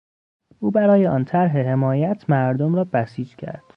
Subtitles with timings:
[0.59, 3.63] او برای آن طرح حمایت مردم را بسیج کرد.